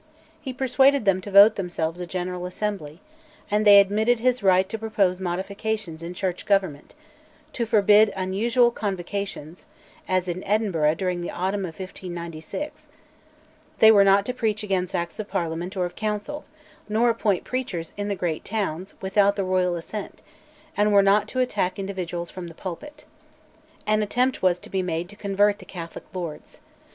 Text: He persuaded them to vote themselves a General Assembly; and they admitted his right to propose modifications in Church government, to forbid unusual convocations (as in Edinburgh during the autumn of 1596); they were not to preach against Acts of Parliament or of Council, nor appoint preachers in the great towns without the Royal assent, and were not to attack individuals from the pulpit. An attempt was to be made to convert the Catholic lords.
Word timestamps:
He 0.41 0.51
persuaded 0.51 1.05
them 1.05 1.21
to 1.21 1.29
vote 1.29 1.57
themselves 1.57 1.99
a 1.99 2.07
General 2.07 2.47
Assembly; 2.47 3.01
and 3.51 3.67
they 3.67 3.79
admitted 3.79 4.17
his 4.19 4.41
right 4.41 4.67
to 4.67 4.79
propose 4.79 5.19
modifications 5.19 6.01
in 6.01 6.15
Church 6.15 6.47
government, 6.47 6.95
to 7.53 7.67
forbid 7.67 8.11
unusual 8.15 8.71
convocations 8.71 9.65
(as 10.07 10.27
in 10.27 10.43
Edinburgh 10.43 10.95
during 10.95 11.21
the 11.21 11.29
autumn 11.29 11.65
of 11.65 11.77
1596); 11.79 12.89
they 13.77 13.91
were 13.91 14.03
not 14.03 14.25
to 14.25 14.33
preach 14.33 14.63
against 14.63 14.95
Acts 14.95 15.19
of 15.19 15.27
Parliament 15.29 15.77
or 15.77 15.85
of 15.85 15.95
Council, 15.95 16.45
nor 16.89 17.11
appoint 17.11 17.43
preachers 17.43 17.93
in 17.95 18.07
the 18.07 18.15
great 18.15 18.43
towns 18.43 18.95
without 19.01 19.35
the 19.35 19.43
Royal 19.43 19.75
assent, 19.75 20.23
and 20.75 20.91
were 20.91 21.03
not 21.03 21.27
to 21.27 21.39
attack 21.41 21.77
individuals 21.77 22.31
from 22.31 22.47
the 22.47 22.55
pulpit. 22.55 23.05
An 23.85 24.01
attempt 24.01 24.41
was 24.41 24.57
to 24.61 24.69
be 24.71 24.81
made 24.81 25.09
to 25.09 25.15
convert 25.15 25.59
the 25.59 25.65
Catholic 25.65 26.05
lords. 26.11 26.59